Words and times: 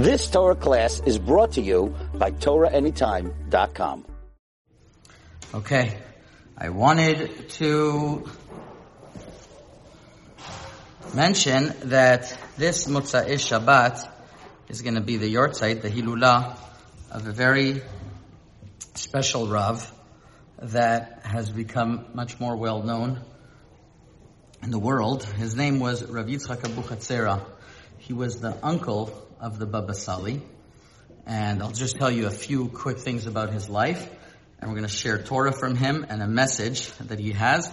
This 0.00 0.30
Torah 0.30 0.56
class 0.56 0.98
is 1.04 1.18
brought 1.18 1.52
to 1.52 1.60
you 1.60 1.94
by 2.14 2.30
TorahAnytime.com. 2.30 4.06
Okay, 5.52 5.98
I 6.56 6.70
wanted 6.70 7.50
to 7.50 8.26
mention 11.12 11.74
that 11.90 12.34
this 12.56 12.88
Motzai 12.88 13.26
Shabbat 13.34 14.08
is 14.70 14.80
going 14.80 14.94
to 14.94 15.02
be 15.02 15.18
the 15.18 15.34
Yortzeit, 15.34 15.82
the 15.82 15.90
Hilula, 15.90 16.56
of 17.10 17.26
a 17.26 17.32
very 17.32 17.82
special 18.94 19.48
Rav 19.48 19.92
that 20.62 21.20
has 21.24 21.50
become 21.50 22.06
much 22.14 22.40
more 22.40 22.56
well 22.56 22.82
known 22.82 23.20
in 24.62 24.70
the 24.70 24.78
world. 24.78 25.24
His 25.24 25.54
name 25.54 25.78
was 25.78 26.02
Rav 26.02 26.24
Yitzchak 26.24 26.62
Abuchatzera. 26.62 27.44
He 27.98 28.14
was 28.14 28.40
the 28.40 28.56
uncle 28.62 29.26
of 29.40 29.58
the 29.58 29.66
Baba 29.66 29.94
Sali. 29.94 30.42
And 31.26 31.62
I'll 31.62 31.72
just 31.72 31.96
tell 31.96 32.10
you 32.10 32.26
a 32.26 32.30
few 32.30 32.68
quick 32.68 32.98
things 32.98 33.26
about 33.26 33.52
his 33.52 33.68
life. 33.68 34.08
And 34.58 34.70
we're 34.70 34.76
going 34.76 34.88
to 34.88 34.94
share 34.94 35.22
Torah 35.22 35.52
from 35.52 35.74
him 35.74 36.04
and 36.08 36.22
a 36.22 36.26
message 36.26 36.92
that 36.98 37.18
he 37.18 37.32
has. 37.32 37.70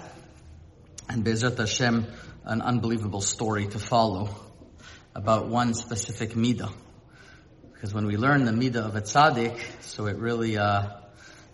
And 1.09 1.25
Bezrat 1.25 1.57
Hashem, 1.57 2.07
an 2.45 2.61
unbelievable 2.61 3.21
story 3.21 3.67
to 3.67 3.79
follow 3.79 4.29
about 5.13 5.47
one 5.47 5.73
specific 5.73 6.31
midah. 6.31 6.71
Because 7.73 7.93
when 7.93 8.05
we 8.05 8.15
learn 8.15 8.45
the 8.45 8.51
midah 8.51 8.85
of 8.85 8.95
a 8.95 9.01
tzaddik, 9.01 9.59
so 9.81 10.05
it 10.07 10.17
really, 10.17 10.57
uh, 10.57 10.87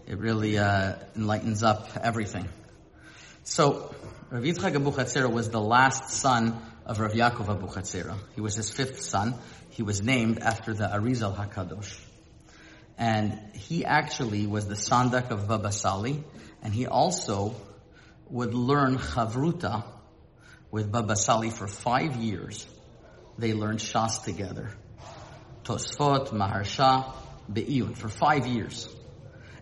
it 0.06 0.20
really 0.20 0.58
uh, 0.58 0.94
enlightens 1.16 1.64
up 1.64 1.90
everything. 2.02 2.48
So, 3.44 3.94
Rav 4.30 4.44
Yitzchak 4.44 4.76
Abuchatzera 4.76 5.32
was 5.32 5.50
the 5.50 5.62
last 5.62 6.12
son 6.12 6.62
of 6.86 7.00
Rav 7.00 7.12
Yaakov 7.12 7.60
Abuchatzera. 7.60 8.18
He 8.36 8.42
was 8.42 8.56
his 8.56 8.70
fifth 8.70 9.02
son. 9.02 9.36
He 9.74 9.84
was 9.84 10.02
named 10.02 10.40
after 10.40 10.74
the 10.74 10.86
Arizal 10.86 11.36
Hakadosh. 11.36 12.00
And 12.98 13.40
he 13.54 13.86
actually 13.86 14.46
was 14.46 14.68
the 14.68 14.76
sandak 14.76 15.32
of 15.32 15.48
Baba 15.48 15.72
Sali, 15.72 16.24
and 16.62 16.74
he 16.74 16.86
also 16.86 17.56
would 18.30 18.54
learn 18.54 18.98
Chavruta 18.98 19.84
with 20.70 20.92
Baba 20.92 21.16
Sali 21.16 21.50
for 21.50 21.68
five 21.68 22.16
years. 22.18 22.68
They 23.40 23.54
learned 23.54 23.80
Shas 23.80 24.24
together. 24.24 24.70
Tosfot, 25.64 26.30
Maharsha, 26.30 27.12
Be'iyun, 27.52 27.98
for 27.98 28.10
five 28.10 28.46
years. 28.46 28.88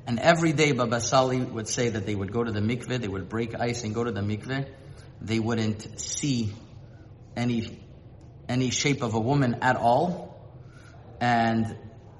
And 0.05 0.19
every 0.19 0.51
day 0.51 0.73
Baba 0.73 0.99
Sali 0.99 1.39
would 1.39 1.69
say 1.69 1.89
that 1.89 2.05
they 2.05 2.15
would 2.15 2.33
go 2.33 2.43
to 2.43 2.51
the 2.51 2.59
mikveh, 2.59 2.99
they 2.99 3.07
would 3.07 3.29
break 3.29 3.55
ice 3.57 3.85
and 3.85 3.95
go 3.95 4.03
to 4.03 4.11
the 4.11 4.21
mikveh. 4.21 4.69
They 5.21 5.39
wouldn't 5.39 6.01
see 6.01 6.51
any, 7.35 7.79
any 8.47 8.69
shape 8.69 9.01
of 9.01 9.13
a 9.13 9.19
woman 9.19 9.59
at 9.61 9.75
all. 9.75 10.39
And 11.19 11.77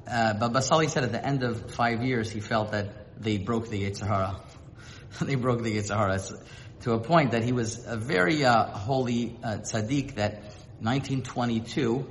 uh, 0.08 0.34
Baba 0.34 0.62
Sali 0.62 0.88
said 0.88 1.04
at 1.04 1.12
the 1.12 1.26
end 1.26 1.44
of 1.44 1.72
five 1.72 2.04
years, 2.04 2.32
he 2.32 2.40
felt 2.40 2.72
that 2.72 3.22
they 3.22 3.38
broke 3.38 3.70
the 3.70 3.84
Yetzer 3.84 4.40
they 5.22 5.36
broke 5.36 5.62
the 5.64 5.78
Yetzer 5.78 6.44
to 6.82 6.94
a 6.94 7.00
point 7.00 7.32
that 7.32 7.44
he 7.44 7.52
was 7.52 7.86
a 7.86 7.98
very 7.98 8.44
uh, 8.44 8.66
holy 8.66 9.38
uh, 9.44 9.58
tzaddik 9.58 10.16
that 10.16 10.44
1922, 10.80 12.08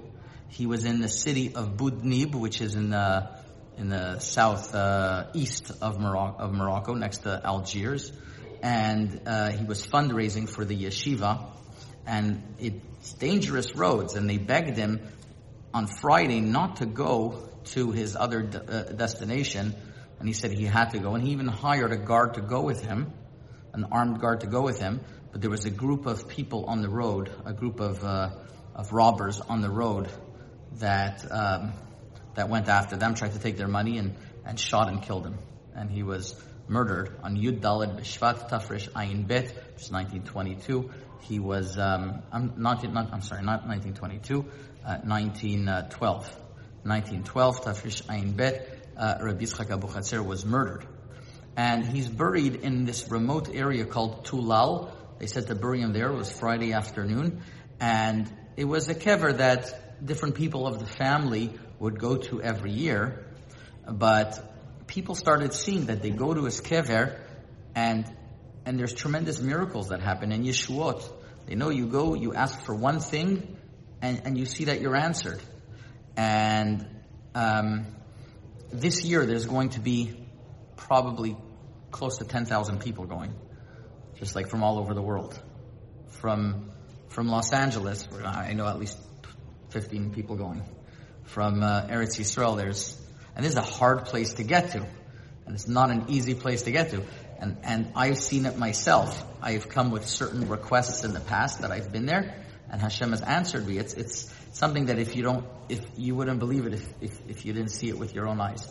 he 0.48 0.66
was 0.66 0.84
in 0.84 1.00
the 1.00 1.08
city 1.08 1.54
of 1.54 1.76
Boudenib, 1.76 2.34
which 2.34 2.60
is 2.60 2.76
in 2.76 2.90
the 2.90 3.28
in 3.76 3.88
the 3.88 4.18
south 4.18 4.74
uh, 4.74 5.26
east 5.32 5.72
of 5.80 5.98
Morocco, 5.98 6.44
of 6.44 6.52
Morocco, 6.52 6.94
next 6.94 7.18
to 7.18 7.40
Algiers, 7.42 8.12
and 8.62 9.22
uh, 9.26 9.50
he 9.50 9.64
was 9.64 9.84
fundraising 9.86 10.48
for 10.48 10.64
the 10.64 10.76
yeshiva, 10.76 11.46
and 12.10 12.42
it's 12.58 13.12
dangerous 13.14 13.74
roads, 13.76 14.14
and 14.14 14.28
they 14.28 14.36
begged 14.36 14.76
him 14.76 15.00
on 15.72 15.86
Friday 15.86 16.40
not 16.40 16.76
to 16.76 16.86
go 16.86 17.48
to 17.76 17.92
his 17.92 18.16
other 18.16 18.42
de- 18.42 18.62
uh, 18.62 18.92
destination, 18.92 19.74
and 20.18 20.28
he 20.28 20.34
said 20.34 20.50
he 20.50 20.64
had 20.64 20.90
to 20.90 20.98
go, 20.98 21.14
and 21.14 21.22
he 21.24 21.30
even 21.30 21.46
hired 21.46 21.92
a 21.92 21.96
guard 21.96 22.34
to 22.34 22.40
go 22.40 22.62
with 22.62 22.84
him, 22.84 23.12
an 23.72 23.84
armed 23.92 24.20
guard 24.20 24.40
to 24.40 24.48
go 24.48 24.62
with 24.62 24.80
him, 24.80 25.00
but 25.30 25.40
there 25.40 25.50
was 25.50 25.64
a 25.66 25.70
group 25.70 26.06
of 26.06 26.26
people 26.28 26.64
on 26.64 26.82
the 26.82 26.88
road, 26.88 27.30
a 27.44 27.52
group 27.52 27.78
of 27.78 28.02
uh, 28.04 28.30
of 28.74 28.92
robbers 28.92 29.40
on 29.40 29.60
the 29.60 29.70
road 29.70 30.10
that. 30.78 31.24
Um, 31.30 31.72
that 32.34 32.48
went 32.48 32.68
after 32.68 32.96
them, 32.96 33.14
tried 33.14 33.32
to 33.32 33.38
take 33.38 33.56
their 33.56 33.68
money 33.68 33.98
and, 33.98 34.14
and 34.44 34.58
shot 34.58 34.88
and 34.88 35.02
killed 35.02 35.26
him. 35.26 35.38
And 35.74 35.90
he 35.90 36.02
was 36.02 36.40
murdered 36.68 37.18
on 37.22 37.36
Yud 37.36 37.60
Daled 37.60 37.98
B'Shvat 37.98 38.48
Tafresh 38.48 38.88
Ayin 38.90 39.26
Bet, 39.26 39.46
which 39.74 39.82
is 39.82 39.90
1922. 39.90 40.90
He 41.22 41.38
was, 41.38 41.78
um, 41.78 42.22
I'm 42.32 42.54
not, 42.56 42.82
not, 42.92 43.12
I'm 43.12 43.22
sorry, 43.22 43.42
not 43.42 43.66
1922, 43.66 44.40
uh, 44.40 44.98
1912. 45.04 46.36
1912, 46.82 47.60
Tafresh 47.62 48.02
Ayin 48.06 48.36
Bet, 48.36 48.68
uh, 48.96 49.18
Rabbi 49.20 49.44
Yitzchak 49.44 49.68
Abuchatzera 49.68 50.24
was 50.24 50.44
murdered. 50.44 50.86
And 51.56 51.84
he's 51.84 52.08
buried 52.08 52.56
in 52.56 52.84
this 52.84 53.10
remote 53.10 53.54
area 53.54 53.84
called 53.84 54.24
Tulal. 54.24 54.90
They 55.18 55.26
said 55.26 55.48
to 55.48 55.54
bury 55.54 55.80
him 55.80 55.92
there. 55.92 56.10
It 56.10 56.16
was 56.16 56.32
Friday 56.32 56.72
afternoon. 56.72 57.42
And 57.80 58.30
it 58.56 58.64
was 58.64 58.88
a 58.88 58.94
kever 58.94 59.36
that 59.36 60.04
different 60.04 60.36
people 60.36 60.66
of 60.66 60.78
the 60.78 60.86
family 60.86 61.52
would 61.78 61.98
go 61.98 62.16
to 62.16 62.42
every 62.42 62.72
year, 62.72 63.26
but 63.88 64.38
people 64.86 65.14
started 65.14 65.54
seeing 65.54 65.86
that 65.86 66.02
they 66.02 66.10
go 66.10 66.34
to 66.34 66.44
his 66.44 66.60
kever 66.60 67.18
and 67.74 68.04
and 68.64 68.78
there's 68.78 68.94
tremendous 68.94 69.40
miracles 69.40 69.88
that 69.88 70.00
happen 70.00 70.32
in 70.32 70.44
Yeshuot. 70.44 71.02
They 71.46 71.54
know 71.54 71.70
you 71.70 71.86
go, 71.86 72.14
you 72.14 72.34
ask 72.34 72.62
for 72.62 72.74
one 72.74 73.00
thing, 73.00 73.56
and, 74.02 74.22
and 74.24 74.38
you 74.38 74.46
see 74.46 74.64
that 74.64 74.80
you're 74.80 74.96
answered. 74.96 75.40
And 76.16 76.86
um, 77.34 77.86
this 78.72 79.04
year 79.04 79.26
there's 79.26 79.46
going 79.46 79.70
to 79.70 79.80
be 79.80 80.26
probably 80.76 81.36
close 81.90 82.18
to 82.18 82.24
10,000 82.24 82.80
people 82.80 83.06
going, 83.06 83.34
just 84.16 84.34
like 84.36 84.48
from 84.48 84.62
all 84.62 84.78
over 84.78 84.94
the 84.94 85.02
world. 85.02 85.40
From 86.08 86.70
from 87.10 87.26
Los 87.28 87.52
Angeles, 87.52 88.06
I 88.24 88.52
know 88.52 88.68
at 88.68 88.78
least 88.78 88.96
15 89.70 90.12
people 90.12 90.36
going 90.36 90.62
from 91.24 91.62
uh, 91.62 91.82
Eretz 91.88 92.18
Yisrael. 92.18 92.56
There's, 92.56 92.96
and 93.34 93.44
this 93.44 93.52
is 93.52 93.58
a 93.58 93.62
hard 93.62 94.06
place 94.06 94.34
to 94.34 94.44
get 94.44 94.70
to, 94.70 94.78
and 95.44 95.54
it's 95.54 95.66
not 95.66 95.90
an 95.90 96.04
easy 96.08 96.34
place 96.34 96.62
to 96.62 96.70
get 96.70 96.90
to. 96.90 97.02
And 97.40 97.56
and 97.62 97.92
I've 97.96 98.18
seen 98.18 98.44
it 98.46 98.58
myself. 98.58 99.24
I've 99.40 99.68
come 99.68 99.90
with 99.90 100.06
certain 100.06 100.48
requests 100.48 101.04
in 101.04 101.12
the 101.12 101.20
past 101.20 101.62
that 101.62 101.70
I've 101.70 101.90
been 101.90 102.06
there, 102.06 102.44
and 102.70 102.80
Hashem 102.80 103.10
has 103.10 103.22
answered 103.22 103.66
me. 103.66 103.78
It's 103.78 103.94
it's 103.94 104.32
something 104.52 104.86
that 104.86 104.98
if 104.98 105.16
you 105.16 105.22
don't, 105.22 105.46
if 105.68 105.80
you 105.96 106.14
wouldn't 106.14 106.38
believe 106.38 106.66
it 106.66 106.74
if 106.74 106.86
if, 107.00 107.20
if 107.28 107.46
you 107.46 107.52
didn't 107.52 107.70
see 107.70 107.88
it 107.88 107.98
with 107.98 108.14
your 108.14 108.28
own 108.28 108.40
eyes. 108.40 108.68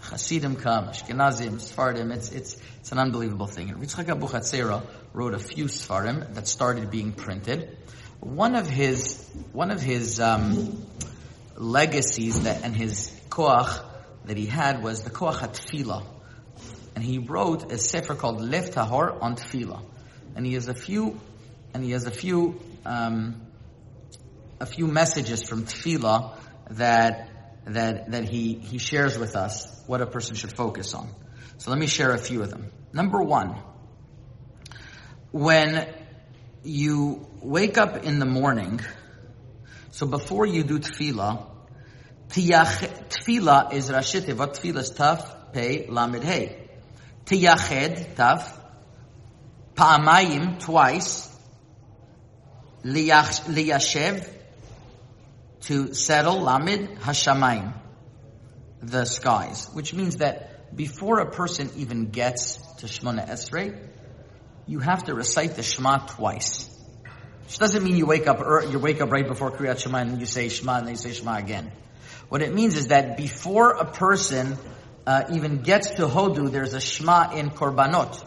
Hasidim 0.00 0.56
come, 0.56 0.88
Ashkenazim, 0.88 1.54
Sfardim. 1.54 2.14
It's 2.14 2.30
it's 2.30 2.56
it's 2.80 2.92
an 2.92 2.98
unbelievable 2.98 3.46
thing. 3.46 3.70
And 3.70 3.82
Yitzchak 3.82 4.06
Abuchatzera 4.06 4.82
wrote 5.12 5.34
a 5.34 5.38
few 5.38 5.64
Sfarim 5.64 6.34
that 6.34 6.46
started 6.46 6.90
being 6.90 7.12
printed. 7.12 7.76
One 8.20 8.54
of 8.54 8.68
his 8.68 9.28
one 9.52 9.70
of 9.70 9.80
his 9.80 10.20
um, 10.20 10.86
legacies 11.56 12.42
that 12.42 12.62
and 12.64 12.76
his 12.76 13.10
koach 13.28 13.82
that 14.26 14.36
he 14.36 14.46
had 14.46 14.82
was 14.82 15.02
the 15.02 15.10
koach 15.10 15.42
at 15.42 15.54
tefillah, 15.54 16.04
and 16.94 17.04
he 17.04 17.18
wrote 17.18 17.72
a 17.72 17.78
sefer 17.78 18.14
called 18.14 18.40
Lev 18.40 18.70
Tahor 18.70 19.20
on 19.20 19.36
tefillah, 19.36 19.82
and 20.36 20.46
he 20.46 20.54
has 20.54 20.68
a 20.68 20.74
few, 20.74 21.20
and 21.72 21.82
he 21.82 21.90
has 21.92 22.06
a 22.06 22.10
few, 22.10 22.60
um, 22.84 23.42
a 24.60 24.66
few 24.66 24.86
messages 24.86 25.42
from 25.42 25.64
tefillah 25.64 26.36
that 26.70 27.30
that 27.66 28.10
that 28.10 28.28
he 28.28 28.54
he 28.54 28.78
shares 28.78 29.18
with 29.18 29.36
us 29.36 29.82
what 29.86 30.00
a 30.00 30.06
person 30.06 30.36
should 30.36 30.56
focus 30.56 30.94
on. 30.94 31.08
So 31.58 31.70
let 31.70 31.78
me 31.78 31.86
share 31.86 32.12
a 32.12 32.18
few 32.18 32.42
of 32.42 32.50
them. 32.50 32.70
Number 32.92 33.22
one, 33.22 33.60
when 35.30 35.92
you 36.62 37.26
wake 37.42 37.76
up 37.78 38.04
in 38.04 38.18
the 38.18 38.26
morning 38.26 38.80
so 39.94 40.06
before 40.08 40.44
you 40.44 40.64
do 40.64 40.80
tefillah, 40.80 41.46
tefillah 42.28 43.72
is 43.72 43.90
rashit 43.90 44.36
What 44.36 44.54
tefillah 44.54 44.78
is 44.78 44.90
taf, 44.90 45.52
pei, 45.52 45.86
lamed, 45.88 46.24
hey. 46.24 46.63
Tiyached, 47.26 48.16
taf, 48.16 48.58
pa'amayim, 49.74 50.60
twice, 50.60 51.34
liyashev, 52.84 54.28
to 55.62 55.94
settle, 55.94 56.40
lamed, 56.42 56.98
hashamayim, 57.00 57.72
the 58.82 59.04
skies. 59.04 59.68
Which 59.72 59.94
means 59.94 60.16
that 60.16 60.76
before 60.76 61.20
a 61.20 61.30
person 61.30 61.70
even 61.76 62.10
gets 62.10 62.56
to 62.78 62.86
Shemona 62.86 63.28
Esrei, 63.28 63.78
you 64.66 64.80
have 64.80 65.04
to 65.04 65.14
recite 65.14 65.56
the 65.56 65.62
Shema 65.62 65.98
twice. 66.06 66.70
Which 67.44 67.58
doesn't 67.58 67.84
mean 67.84 67.96
you 67.96 68.06
wake 68.06 68.26
up 68.26 68.40
you 68.70 68.78
wake 68.78 69.00
up 69.00 69.10
right 69.10 69.26
before 69.26 69.50
Kriyat 69.52 69.78
Shema 69.78 69.98
and 69.98 70.20
you 70.20 70.26
say 70.26 70.48
Shema 70.48 70.78
and 70.78 70.86
then 70.86 70.94
you 70.94 70.98
say 70.98 71.12
Shema 71.12 71.36
again. 71.36 71.70
What 72.28 72.42
it 72.42 72.54
means 72.54 72.76
is 72.76 72.88
that 72.88 73.16
before 73.16 73.72
a 73.72 73.84
person 73.84 74.56
uh, 75.06 75.24
even 75.32 75.62
gets 75.62 75.90
to 75.90 76.06
Hodu, 76.06 76.50
there's 76.50 76.74
a 76.74 76.80
Shema 76.80 77.32
in 77.32 77.50
Korbanot. 77.50 78.24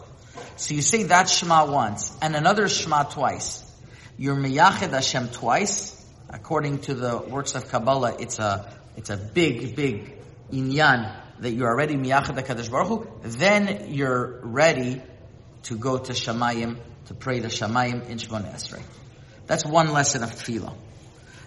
So 0.56 0.74
you 0.74 0.82
say 0.82 1.04
that 1.04 1.28
Shema 1.28 1.70
once 1.70 2.16
and 2.22 2.34
another 2.36 2.68
Shema 2.68 3.04
twice. 3.04 3.64
You're 4.16 4.36
Miyached 4.36 4.90
Hashem 4.90 5.28
twice. 5.28 5.94
According 6.30 6.80
to 6.80 6.94
the 6.94 7.18
works 7.18 7.54
of 7.54 7.68
Kabbalah, 7.68 8.16
it's 8.18 8.38
a 8.38 8.76
it's 8.96 9.10
a 9.10 9.16
big, 9.16 9.76
big 9.76 10.18
inyan 10.52 11.14
that 11.40 11.52
you're 11.52 11.68
already 11.68 11.94
miyachad 11.94 12.36
HaKadosh 12.36 12.70
Baruch 12.70 12.88
Hu, 12.88 13.08
then 13.22 13.92
you're 13.92 14.40
ready 14.42 15.00
to 15.62 15.76
go 15.76 15.98
to 15.98 16.12
Shemayim 16.12 16.78
to 17.06 17.14
pray 17.14 17.38
the 17.38 17.48
Shemayim 17.48 18.08
in 18.08 18.18
Shemon 18.18 18.52
Esrei. 18.52 18.82
That's 19.46 19.64
one 19.64 19.92
lesson 19.92 20.22
of 20.22 20.30
tefillah. 20.30 20.74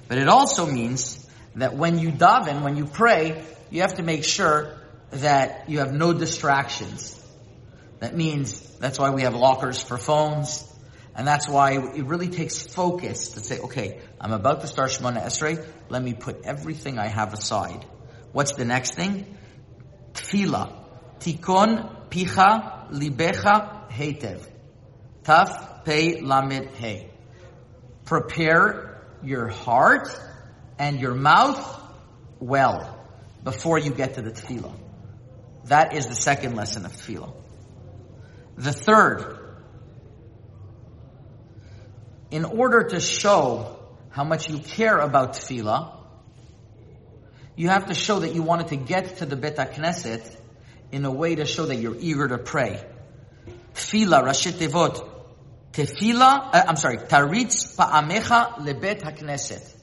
But 0.08 0.18
it 0.18 0.28
also 0.28 0.66
means 0.66 1.30
that 1.56 1.76
when 1.76 2.00
you 2.00 2.12
daven, 2.12 2.64
when 2.64 2.78
you 2.78 2.86
pray, 2.86 3.44
you 3.70 3.82
have 3.82 3.96
to 3.96 4.04
make 4.04 4.24
sure 4.24 4.78
that 5.12 5.70
you 5.70 5.80
have 5.80 5.94
no 5.94 6.14
distractions. 6.14 7.18
That 8.00 8.16
means, 8.16 8.62
that's 8.78 8.98
why 8.98 9.12
we 9.12 9.24
have 9.24 9.36
lockers 9.36 9.82
for 9.82 9.98
phones, 9.98 10.68
and 11.16 11.28
that's 11.28 11.48
why 11.48 11.74
it 11.74 12.06
really 12.06 12.30
takes 12.30 12.66
focus 12.66 13.30
to 13.34 13.42
say, 13.42 13.60
okay, 13.60 14.00
I'm 14.20 14.32
about 14.32 14.62
to 14.62 14.68
start 14.68 14.92
Shemona 14.92 15.24
Esrei, 15.24 15.64
let 15.90 16.02
me 16.02 16.14
put 16.14 16.46
everything 16.46 16.98
I 16.98 17.08
have 17.08 17.34
aside. 17.34 17.86
What's 18.32 18.54
the 18.54 18.66
next 18.66 18.96
thing? 18.96 19.38
Tefillah. 20.14 20.74
Tikon 21.20 22.10
picha 22.10 22.90
libecha 22.92 23.90
hetev. 23.90 24.48
Taf 25.24 25.84
pei 25.86 26.22
lamed 26.22 26.70
he. 26.80 27.08
Prepare 28.06 29.04
your 29.22 29.50
heart 29.50 30.08
and 30.80 31.00
your 31.00 31.14
mouth 31.14 31.84
well 32.40 32.98
before 33.44 33.78
you 33.78 33.92
get 33.92 34.16
to 34.16 34.22
the 34.22 34.32
tefillah. 34.32 34.74
That 35.66 35.94
is 35.94 36.08
the 36.08 36.16
second 36.16 36.56
lesson 36.56 36.86
of 36.86 36.94
tefillah. 36.94 37.34
The 38.58 38.74
third, 38.74 39.38
in 42.32 42.46
order 42.46 42.84
to 42.90 43.00
show 43.00 43.78
how 44.10 44.24
much 44.24 44.50
you 44.50 44.60
care 44.60 44.98
about 44.98 45.34
tefillah, 45.34 45.98
you 47.56 47.70
have 47.70 47.88
to 47.88 47.94
show 47.94 48.20
that 48.20 48.34
you 48.34 48.44
wanted 48.44 48.68
to 48.70 48.76
get 48.76 49.18
to 49.18 49.26
the 49.26 49.36
Bet 49.36 49.58
Knesset 49.58 50.38
in 50.92 51.06
a 51.06 51.12
way 51.12 51.36
to 51.36 51.46
show 51.46 51.66
that 51.66 51.76
you're 51.76 51.98
eager 51.98 52.28
to 52.28 52.38
pray. 52.38 52.84
Tefillah, 53.74 54.24
Rashit 54.24 54.54
Tevot, 54.54 55.08
Tefillah, 55.72 56.50
uh, 56.54 56.64
I'm 56.68 56.76
sorry, 56.76 56.98
Taritz 56.98 57.78
Pa'amecha 57.78 58.58
Lebet 58.58 59.02
HaKnesset. 59.02 59.74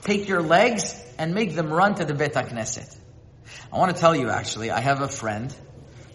Take 0.00 0.28
your 0.28 0.40
legs 0.40 0.94
and 1.18 1.34
make 1.34 1.54
them 1.54 1.70
run 1.70 1.94
to 1.96 2.06
the 2.06 2.14
Bet 2.14 2.32
HaKnesset. 2.32 2.96
I 3.72 3.78
want 3.78 3.94
to 3.94 4.00
tell 4.00 4.16
you 4.16 4.30
actually, 4.30 4.72
I 4.72 4.80
have 4.80 5.00
a 5.00 5.06
friend 5.08 5.54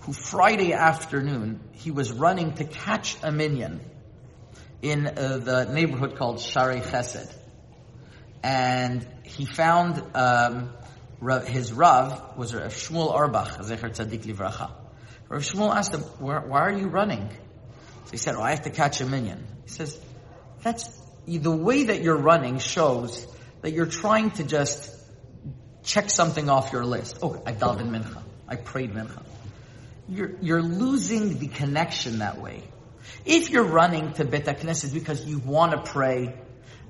who 0.02 0.12
Friday 0.12 0.74
afternoon, 0.74 1.62
he 1.72 1.90
was 1.90 2.12
running 2.12 2.54
to 2.56 2.66
catch 2.66 3.18
a 3.24 3.31
minion 3.31 3.80
in 4.81 5.07
uh, 5.07 5.38
the 5.38 5.66
neighborhood 5.72 6.18
called 6.18 6.38
Shaarei 6.38 6.84
Chesed. 6.84 7.34
And 8.44 9.07
he 9.24 9.46
found 9.46 10.04
um, 10.16 10.74
his 11.46 11.72
Rav 11.72 12.38
was 12.38 12.54
Rav 12.54 12.74
Shmuel 12.74 13.13
Auerbach, 13.13 13.60
Zecher 13.62 13.90
Tzadik 13.90 14.25
Livracha. 14.25 14.72
Rav 15.30 15.42
Shmuel 15.42 15.74
asked 15.74 15.94
him, 15.94 16.01
why 16.01 16.60
are 16.60 16.74
you 16.74 16.88
running? 16.88 17.30
So 18.06 18.12
he 18.12 18.18
said, 18.18 18.36
oh, 18.36 18.42
I 18.42 18.51
have 18.51 18.63
to 18.63 18.69
catch 18.69 19.00
a 19.00 19.06
minion. 19.06 19.48
He 19.63 19.69
says, 19.69 20.00
that's, 20.62 21.01
the 21.25 21.51
way 21.51 21.86
that 21.86 22.04
you're 22.04 22.18
running 22.18 22.60
shows 22.60 23.25
that 23.62 23.72
you're 23.72 23.88
trying 23.88 24.31
to 24.31 24.44
just 24.44 24.92
check 25.86 26.10
something 26.10 26.50
off 26.50 26.74
your 26.74 26.84
list. 26.84 27.20
Oh, 27.22 27.42
I 27.46 27.54
davened 27.54 27.92
mincha. 27.92 28.22
I 28.48 28.56
prayed 28.58 28.94
mincha. 28.94 29.24
You're, 30.10 30.32
you're 30.42 30.62
losing 30.62 31.40
the 31.40 31.48
connection 31.48 32.20
that 32.20 32.42
way. 32.42 32.64
If 33.26 33.50
you're 33.50 33.64
running 33.64 34.14
to 34.14 34.26
Bet 34.26 34.46
Knesset 34.46 34.94
because 34.94 35.26
you 35.26 35.40
want 35.40 35.72
to 35.72 35.92
pray, 35.92 36.36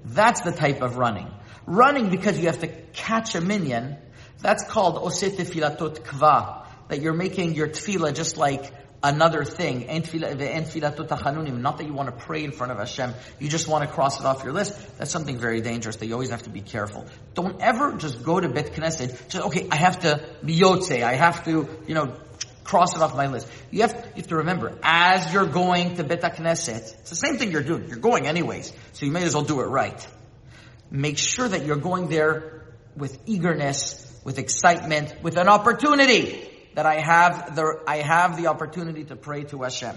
that's 0.03 0.41
the 0.41 0.51
type 0.51 0.81
of 0.81 0.97
running. 0.97 1.31
Running 1.65 2.09
because 2.09 2.39
you 2.39 2.47
have 2.47 2.59
to 2.59 2.67
catch 2.67 3.35
a 3.35 3.41
minion, 3.41 3.97
that's 4.41 4.63
called 4.65 4.95
oseh 4.95 5.35
tefilatot 5.35 5.99
kva. 5.99 6.65
That 6.87 7.01
you're 7.01 7.13
making 7.13 7.55
your 7.55 7.67
tefillah 7.67 8.13
just 8.13 8.37
like 8.37 8.71
another 9.05 9.43
thing. 9.43 9.85
Not 9.87 11.77
that 11.77 11.85
you 11.85 11.93
want 11.93 12.09
to 12.09 12.25
pray 12.25 12.43
in 12.43 12.51
front 12.51 12.71
of 12.71 12.77
Hashem. 12.79 13.13
You 13.39 13.49
just 13.49 13.67
want 13.67 13.83
to 13.87 13.89
cross 13.89 14.19
it 14.19 14.25
off 14.25 14.43
your 14.43 14.53
list. 14.53 14.97
That's 14.97 15.11
something 15.11 15.37
very 15.37 15.61
dangerous 15.61 15.97
that 15.97 16.07
you 16.07 16.13
always 16.13 16.31
have 16.31 16.43
to 16.43 16.49
be 16.49 16.61
careful. 16.61 17.05
Don't 17.33 17.61
ever 17.61 17.93
just 17.93 18.23
go 18.23 18.39
to 18.39 18.49
Bet 18.49 18.73
Knesset. 18.73 19.29
Just, 19.29 19.45
okay, 19.45 19.67
I 19.71 19.75
have 19.75 19.99
to 19.99 20.25
be 20.43 20.59
Yotze. 20.59 21.03
I 21.03 21.13
have 21.13 21.45
to, 21.45 21.69
you 21.87 21.93
know, 21.93 22.17
cross 22.63 22.95
it 22.95 23.01
off 23.01 23.15
my 23.15 23.27
list. 23.27 23.47
You 23.69 23.81
have, 23.81 23.93
you 23.93 24.21
have 24.21 24.27
to 24.27 24.37
remember, 24.37 24.77
as 24.81 25.31
you're 25.31 25.45
going 25.45 25.97
to 25.97 26.03
Bet 26.03 26.21
Knesset, 26.21 26.95
it's 26.99 27.09
the 27.09 27.15
same 27.15 27.37
thing 27.37 27.51
you're 27.51 27.63
doing. 27.63 27.87
You're 27.87 27.97
going 27.97 28.25
anyways. 28.25 28.73
So 28.93 29.05
you 29.05 29.11
may 29.11 29.23
as 29.23 29.35
well 29.35 29.43
do 29.43 29.61
it 29.61 29.65
right. 29.65 30.07
Make 30.89 31.17
sure 31.17 31.47
that 31.47 31.65
you're 31.65 31.77
going 31.77 32.09
there 32.09 32.63
with 32.95 33.19
eagerness, 33.27 34.19
with 34.23 34.39
excitement, 34.39 35.13
with 35.21 35.37
an 35.37 35.47
opportunity 35.47 36.49
that 36.75 36.85
I 36.85 36.99
have 36.99 37.55
the, 37.55 37.81
I 37.87 37.97
have 37.97 38.37
the 38.37 38.47
opportunity 38.47 39.05
to 39.05 39.15
pray 39.15 39.45
to 39.45 39.63
Hashem. 39.63 39.95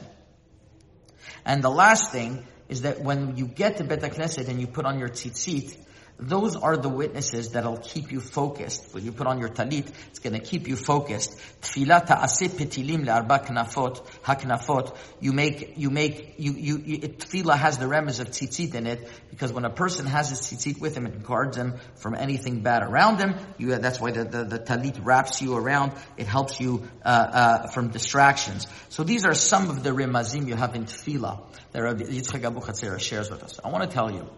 And 1.45 1.63
the 1.63 1.71
last 1.71 2.13
thing 2.13 2.47
is 2.69 2.83
that 2.83 3.01
when 3.01 3.37
you 3.37 3.47
get 3.47 3.79
to 3.79 3.85
Bet 3.85 4.01
Knesset 4.01 4.49
and 4.49 4.61
you 4.61 4.67
put 4.67 4.87
on 4.87 4.99
your 4.99 5.09
tzitzit, 5.09 5.77
those 6.21 6.57
are 6.57 6.77
the 6.77 6.89
witnesses 6.89 7.51
that'll 7.51 7.77
keep 7.77 8.11
you 8.11 8.21
focused. 8.21 8.93
When 8.93 9.05
you 9.05 9.13
put 9.13 9.29
on 9.29 9.39
your 9.39 9.49
talit, 9.49 9.93
it's 10.09 10.19
going 10.19 10.33
to 10.33 10.41
keep 10.41 10.67
you 10.67 10.75
focused. 10.75 11.39
Tfilah 11.63 12.07
ta'aseh 12.07 12.49
petilim 12.49 13.07
le'arba 13.07 13.47
knafot, 13.47 14.05
haknafot. 14.23 14.97
You 15.21 15.33
make, 15.33 15.75
you 15.77 15.91
make, 15.91 16.35
you, 16.39 16.53
you, 16.55 16.79
you 16.79 17.51
has 17.51 17.79
the 17.79 17.87
remez 17.87 18.19
of 18.19 18.31
tzitzit 18.31 18.75
in 18.75 18.87
it, 18.87 19.09
because 19.31 19.53
when 19.53 19.65
a 19.65 19.71
person 19.71 20.07
has 20.07 20.31
his 20.31 20.41
tzitzit 20.41 20.81
with 20.81 20.97
him, 20.97 21.07
it 21.07 21.23
guards 21.23 21.57
him 21.57 21.75
from 21.97 22.17
anything 22.17 22.63
bad 22.63 22.83
around 22.83 23.19
him. 23.19 23.37
You, 23.57 23.77
that's 23.77 24.01
why 24.01 24.11
the, 24.11 24.25
the, 24.25 24.45
the 24.45 24.59
talit 24.59 24.99
wraps 25.05 25.41
you 25.41 25.57
around. 25.57 25.93
It 26.17 26.27
helps 26.27 26.61
you, 26.61 26.89
uh, 27.05 27.09
uh, 27.09 27.67
from 27.69 27.91
distractions. 27.91 28.67
So 28.89 29.05
these 29.05 29.25
are 29.25 29.35
some 29.35 29.71
of 29.71 29.85
the 29.85 29.91
remazim 29.91 30.49
you 30.49 30.57
have 30.57 30.75
in 30.75 30.87
tefillah 30.87 31.41
that 31.71 31.81
Rabbi 31.81 32.05
Yitzchak 32.05 32.43
Abuchatzera 32.43 32.99
shares 32.99 33.31
with 33.31 33.45
us. 33.45 33.61
I 33.65 33.69
want 33.69 33.89
to 33.89 33.95
tell 33.95 34.11
you, 34.11 34.29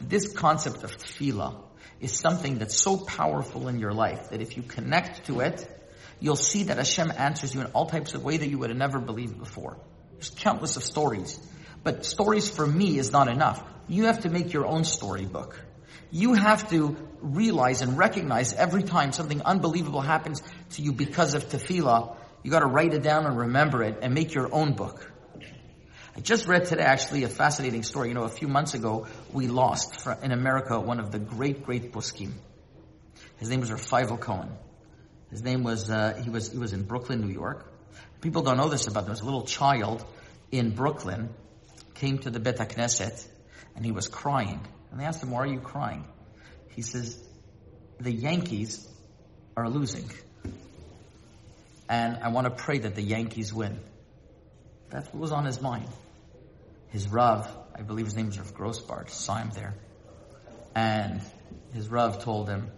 this 0.00 0.32
concept 0.32 0.84
of 0.84 0.96
tefillah 0.96 1.56
is 2.00 2.12
something 2.12 2.58
that's 2.58 2.80
so 2.80 2.96
powerful 2.98 3.68
in 3.68 3.78
your 3.78 3.92
life 3.92 4.30
that 4.30 4.40
if 4.40 4.56
you 4.56 4.62
connect 4.62 5.26
to 5.26 5.40
it, 5.40 5.66
you'll 6.20 6.36
see 6.36 6.64
that 6.64 6.76
Hashem 6.76 7.12
answers 7.16 7.54
you 7.54 7.60
in 7.60 7.66
all 7.68 7.86
types 7.86 8.14
of 8.14 8.22
ways 8.22 8.40
that 8.40 8.48
you 8.48 8.58
would 8.58 8.70
have 8.70 8.78
never 8.78 8.98
believed 8.98 9.38
before. 9.38 9.76
There's 10.12 10.30
countless 10.30 10.76
of 10.76 10.84
stories. 10.84 11.38
But 11.82 12.04
stories 12.04 12.48
for 12.48 12.66
me 12.66 12.98
is 12.98 13.12
not 13.12 13.28
enough. 13.28 13.62
You 13.88 14.04
have 14.06 14.22
to 14.22 14.28
make 14.28 14.52
your 14.52 14.66
own 14.66 14.84
storybook. 14.84 15.60
You 16.10 16.34
have 16.34 16.68
to 16.70 16.96
realize 17.20 17.82
and 17.82 17.96
recognize 17.98 18.52
every 18.52 18.82
time 18.82 19.12
something 19.12 19.42
unbelievable 19.42 20.00
happens 20.00 20.42
to 20.72 20.82
you 20.82 20.92
because 20.92 21.34
of 21.34 21.48
tefillah, 21.48 22.16
you 22.42 22.50
gotta 22.50 22.66
write 22.66 22.94
it 22.94 23.02
down 23.02 23.26
and 23.26 23.38
remember 23.38 23.82
it 23.82 23.98
and 24.02 24.14
make 24.14 24.34
your 24.34 24.52
own 24.54 24.74
book. 24.74 25.10
I 26.16 26.20
just 26.20 26.46
read 26.46 26.64
today 26.64 26.82
actually 26.82 27.24
a 27.24 27.28
fascinating 27.28 27.82
story. 27.82 28.08
You 28.08 28.14
know, 28.14 28.22
a 28.22 28.30
few 28.30 28.48
months 28.48 28.72
ago, 28.72 29.06
we 29.34 29.48
lost 29.48 30.06
in 30.22 30.32
America 30.32 30.80
one 30.80 30.98
of 30.98 31.12
the 31.12 31.18
great, 31.18 31.62
great 31.62 31.92
poskim. 31.92 32.32
His 33.36 33.50
name 33.50 33.60
was 33.60 33.70
Raphael 33.70 34.16
Cohen. 34.16 34.48
His 35.30 35.42
name 35.42 35.62
was, 35.62 35.90
uh, 35.90 36.18
he 36.24 36.30
was, 36.30 36.50
he 36.50 36.56
was 36.56 36.72
in 36.72 36.84
Brooklyn, 36.84 37.20
New 37.20 37.32
York. 37.32 37.70
People 38.22 38.40
don't 38.40 38.56
know 38.56 38.70
this 38.70 38.86
about 38.86 39.00
him. 39.00 39.06
There 39.06 39.12
was 39.12 39.20
a 39.20 39.26
little 39.26 39.44
child 39.44 40.06
in 40.50 40.70
Brooklyn, 40.70 41.28
came 41.92 42.18
to 42.20 42.30
the 42.30 42.40
Bet 42.40 42.56
Knesset, 42.56 43.28
and 43.74 43.84
he 43.84 43.92
was 43.92 44.08
crying. 44.08 44.66
And 44.90 44.98
they 44.98 45.04
asked 45.04 45.22
him, 45.22 45.30
why 45.30 45.40
are 45.40 45.46
you 45.46 45.60
crying? 45.60 46.06
He 46.70 46.80
says, 46.80 47.22
the 48.00 48.12
Yankees 48.12 48.88
are 49.54 49.68
losing. 49.68 50.10
And 51.90 52.16
I 52.22 52.28
want 52.28 52.46
to 52.46 52.50
pray 52.50 52.78
that 52.78 52.94
the 52.94 53.02
Yankees 53.02 53.52
win. 53.52 53.80
That's 54.88 55.06
what 55.08 55.20
was 55.20 55.32
on 55.32 55.44
his 55.44 55.60
mind 55.60 55.90
his 56.90 57.08
Rav, 57.08 57.48
I 57.74 57.82
believe 57.82 58.06
his 58.06 58.16
name 58.16 58.28
is 58.28 58.38
Rav 58.38 58.54
Grossbart, 58.54 59.10
saw 59.10 59.36
him 59.36 59.50
there. 59.54 59.74
And 60.74 61.20
his 61.72 61.88
Rav 61.88 62.22
told 62.22 62.48
him, 62.48 62.70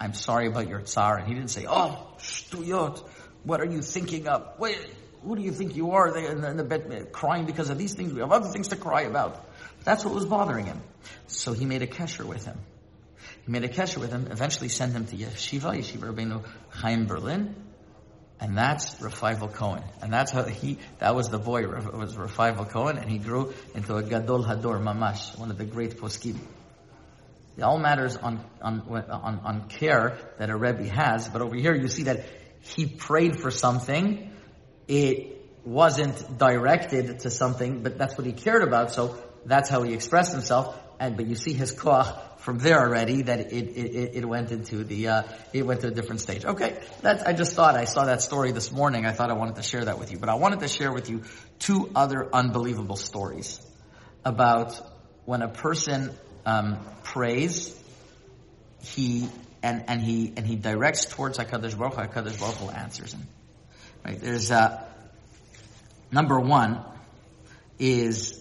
I'm 0.00 0.14
sorry 0.14 0.46
about 0.46 0.68
your 0.68 0.80
tsar. 0.80 1.18
And 1.18 1.26
he 1.26 1.34
didn't 1.34 1.50
say, 1.50 1.66
oh, 1.68 2.06
shtuyot, 2.18 3.02
what 3.44 3.60
are 3.60 3.66
you 3.66 3.82
thinking 3.82 4.28
of? 4.28 4.58
Wait, 4.58 4.78
who 5.22 5.36
do 5.36 5.42
you 5.42 5.52
think 5.52 5.76
you 5.76 5.92
are 5.92 6.16
in 6.16 6.40
the, 6.40 6.50
in 6.50 6.56
the 6.56 6.64
bed 6.64 7.12
crying 7.12 7.46
because 7.46 7.70
of 7.70 7.78
these 7.78 7.94
things? 7.94 8.12
We 8.12 8.20
have 8.20 8.32
other 8.32 8.48
things 8.48 8.68
to 8.68 8.76
cry 8.76 9.02
about. 9.02 9.44
That's 9.84 10.04
what 10.04 10.14
was 10.14 10.26
bothering 10.26 10.66
him. 10.66 10.80
So 11.26 11.52
he 11.52 11.64
made 11.64 11.82
a 11.82 11.86
kesher 11.86 12.24
with 12.24 12.44
him. 12.44 12.58
He 13.44 13.52
made 13.52 13.64
a 13.64 13.68
kesher 13.68 13.98
with 13.98 14.10
him, 14.10 14.28
eventually 14.30 14.68
sent 14.68 14.92
him 14.92 15.06
to 15.06 15.16
Yeshiva, 15.16 15.76
Yeshiva 15.76 16.12
Rabbeinu 16.12 16.44
Chaim 16.70 17.06
Berlin, 17.06 17.54
and 18.40 18.56
that's 18.56 19.00
Raphael 19.00 19.48
Cohen. 19.48 19.82
And 20.02 20.12
that's 20.12 20.30
how 20.30 20.44
he, 20.44 20.78
that 20.98 21.14
was 21.14 21.28
the 21.28 21.38
boy, 21.38 21.66
was 21.66 22.16
Raphael 22.16 22.64
Cohen, 22.66 22.98
and 22.98 23.10
he 23.10 23.18
grew 23.18 23.54
into 23.74 23.96
a 23.96 24.02
Gadol 24.02 24.44
Hador 24.44 24.80
Mamash, 24.82 25.38
one 25.38 25.50
of 25.50 25.58
the 25.58 25.64
great 25.64 25.98
poskim. 25.98 26.38
It 27.56 27.62
all 27.62 27.78
matters 27.78 28.16
on, 28.16 28.44
on, 28.60 28.82
on, 28.82 29.40
on 29.42 29.68
care 29.68 30.18
that 30.38 30.50
a 30.50 30.56
Rebbe 30.56 30.84
has, 30.84 31.28
but 31.28 31.40
over 31.40 31.56
here 31.56 31.74
you 31.74 31.88
see 31.88 32.02
that 32.04 32.26
he 32.60 32.86
prayed 32.86 33.40
for 33.40 33.50
something, 33.50 34.30
it 34.86 35.40
wasn't 35.64 36.38
directed 36.38 37.20
to 37.20 37.30
something, 37.30 37.82
but 37.82 37.96
that's 37.96 38.18
what 38.18 38.26
he 38.26 38.32
cared 38.32 38.62
about, 38.62 38.92
so 38.92 39.18
that's 39.46 39.70
how 39.70 39.82
he 39.82 39.94
expressed 39.94 40.32
himself, 40.32 40.78
and, 41.00 41.16
but 41.16 41.26
you 41.26 41.36
see 41.36 41.54
his 41.54 41.74
koach 41.74 42.20
from 42.46 42.58
there 42.58 42.78
already 42.78 43.22
that 43.22 43.40
it, 43.40 43.52
it, 43.52 44.14
it 44.14 44.24
went 44.24 44.52
into 44.52 44.84
the, 44.84 45.08
uh, 45.08 45.22
it 45.52 45.66
went 45.66 45.80
to 45.80 45.88
a 45.88 45.90
different 45.90 46.20
stage. 46.20 46.44
Okay, 46.44 46.80
that's, 47.02 47.24
I 47.24 47.32
just 47.32 47.56
thought, 47.56 47.74
I 47.74 47.86
saw 47.86 48.04
that 48.04 48.22
story 48.22 48.52
this 48.52 48.70
morning, 48.70 49.04
I 49.04 49.10
thought 49.10 49.30
I 49.30 49.32
wanted 49.32 49.56
to 49.56 49.64
share 49.64 49.84
that 49.86 49.98
with 49.98 50.12
you, 50.12 50.18
but 50.18 50.28
I 50.28 50.36
wanted 50.36 50.60
to 50.60 50.68
share 50.68 50.92
with 50.92 51.10
you 51.10 51.24
two 51.58 51.90
other 51.96 52.32
unbelievable 52.32 52.94
stories 52.94 53.60
about 54.24 54.80
when 55.24 55.42
a 55.42 55.48
person, 55.48 56.12
um, 56.44 56.78
prays, 57.02 57.76
he, 58.80 59.28
and, 59.64 59.82
and 59.88 60.00
he, 60.00 60.32
and 60.36 60.46
he 60.46 60.54
directs 60.54 61.06
towards 61.06 61.38
HaKadosh 61.38 61.76
Baruch 61.76 61.94
Hu, 61.94 62.02
HaKadosh 62.02 62.38
Baruch 62.38 62.58
Hu 62.58 62.70
answers 62.70 63.12
him. 63.12 63.26
Right, 64.04 64.20
there's, 64.20 64.52
uh, 64.52 64.84
number 66.12 66.38
one 66.38 66.78
is 67.80 68.40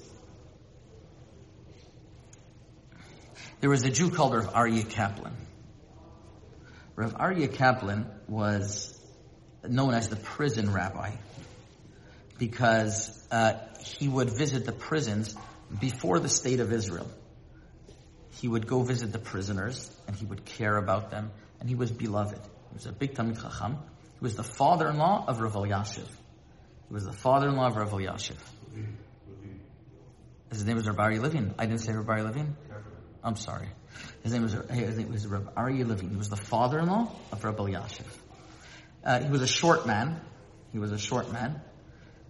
There 3.65 3.71
was 3.71 3.83
a 3.83 3.89
Jew 3.89 4.11
called 4.11 4.35
Rav 4.35 4.53
Aryeh 4.53 4.87
Kaplan. 4.87 5.33
Rav 6.95 7.15
Aryeh 7.15 7.51
Kaplan 7.51 8.05
was 8.27 8.95
known 9.67 9.95
as 9.95 10.07
the 10.07 10.17
prison 10.17 10.71
rabbi 10.71 11.13
because 12.37 13.27
uh, 13.31 13.53
he 13.79 14.07
would 14.07 14.29
visit 14.29 14.67
the 14.67 14.71
prisons 14.71 15.35
before 15.79 16.19
the 16.19 16.29
state 16.29 16.59
of 16.59 16.71
Israel. 16.71 17.09
He 18.33 18.47
would 18.47 18.67
go 18.67 18.83
visit 18.83 19.11
the 19.11 19.17
prisoners 19.17 19.89
and 20.05 20.15
he 20.15 20.27
would 20.27 20.45
care 20.45 20.77
about 20.77 21.09
them 21.09 21.31
and 21.59 21.67
he 21.67 21.73
was 21.73 21.89
beloved. 21.89 22.37
He 22.37 22.73
was 22.75 22.85
a 22.85 22.91
big 22.91 23.15
Talmid 23.15 23.41
Chacham. 23.41 23.79
He 24.13 24.19
was 24.21 24.35
the 24.35 24.43
father-in-law 24.43 25.25
of 25.27 25.39
Rav 25.39 25.53
Elyashiv. 25.53 26.07
He 26.87 26.93
was 26.93 27.05
the 27.05 27.13
father-in-law 27.13 27.69
of 27.69 27.77
Rav 27.77 27.89
Elyashiv. 27.89 28.37
His 30.51 30.63
name 30.63 30.75
was 30.75 30.85
Aryeh 30.85 31.19
Levin. 31.19 31.55
I 31.57 31.65
didn't 31.65 31.81
say 31.81 31.93
Aryeh 31.93 32.25
Levin. 32.25 32.55
I'm 33.25 33.35
sorry. 33.35 33.67
His 34.21 34.33
name 34.33 34.43
was, 34.43 34.53
his 34.53 34.97
name 34.99 35.11
was 35.11 35.25
Rabbi 35.25 35.51
Aryeh 35.53 35.87
Levine. 35.87 36.11
He 36.11 36.15
was 36.15 36.29
the 36.29 36.35
father-in-law 36.35 37.11
of 37.31 37.43
Rabbi 37.43 37.63
Elyashiv. 37.63 38.05
Uh, 39.03 39.19
he 39.19 39.29
was 39.29 39.41
a 39.41 39.47
short 39.47 39.87
man. 39.87 40.21
He 40.71 40.77
was 40.77 40.91
a 40.91 40.99
short 40.99 41.33
man. 41.33 41.59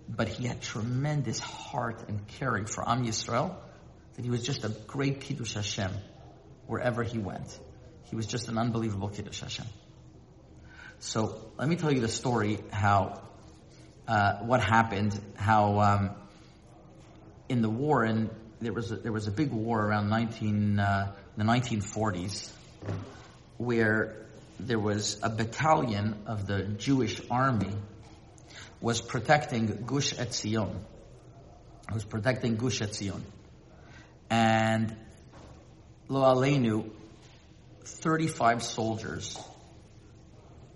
But 0.07 0.29
he 0.29 0.47
had 0.47 0.61
tremendous 0.61 1.39
heart 1.39 2.05
and 2.07 2.25
caring 2.27 2.65
for 2.65 2.87
Am 2.87 3.05
Yisrael. 3.05 3.55
That 4.15 4.23
he 4.23 4.31
was 4.31 4.41
just 4.41 4.63
a 4.63 4.69
great 4.69 5.19
Kiddush 5.19 5.55
Hashem 5.55 5.91
wherever 6.65 7.03
he 7.03 7.17
went. 7.17 7.59
He 8.05 8.15
was 8.15 8.25
just 8.25 8.47
an 8.47 8.57
unbelievable 8.57 9.09
Kiddush 9.09 9.41
Hashem. 9.41 9.65
So 10.99 11.51
let 11.57 11.67
me 11.67 11.75
tell 11.75 11.91
you 11.91 11.99
the 11.99 12.07
story 12.07 12.59
how, 12.71 13.21
uh, 14.07 14.37
what 14.37 14.61
happened, 14.61 15.19
how 15.35 15.79
um, 15.79 16.11
in 17.49 17.61
the 17.61 17.69
war 17.69 18.05
in 18.05 18.29
there 18.65 18.73
was 18.73 18.91
a, 18.91 18.95
there 18.95 19.11
was 19.11 19.27
a 19.27 19.31
big 19.31 19.51
war 19.51 19.79
around 19.79 20.09
19 20.09 20.79
uh, 20.79 21.11
the 21.37 21.43
1940s 21.43 22.49
where 23.57 24.25
there 24.59 24.79
was 24.79 25.19
a 25.21 25.29
battalion 25.29 26.15
of 26.25 26.47
the 26.47 26.63
Jewish 26.63 27.21
army 27.29 27.73
was 28.81 29.01
protecting 29.01 29.83
Gush 29.85 30.15
Etzion. 30.15 30.73
Was 31.93 32.03
protecting 32.03 32.55
Gush 32.55 32.79
Etzion, 32.79 33.21
and 34.31 34.95
Lo 36.07 36.23
Aleinu, 36.23 36.89
35 37.83 38.63
soldiers 38.63 39.37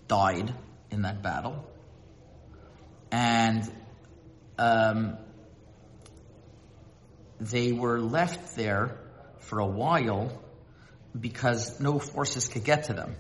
died 0.08 0.54
in 0.92 1.02
that 1.02 1.24
battle, 1.24 1.68
and 3.12 3.64
um, 4.60 5.18
they 7.40 7.72
were 7.72 8.00
left 8.00 8.56
there 8.56 8.98
for 9.40 9.60
a 9.60 9.66
while 9.66 10.44
because 11.20 11.80
no 11.80 12.00
forces 12.00 12.48
could 12.48 12.64
get 12.64 12.86
to 12.86 12.94
them. 12.94 13.16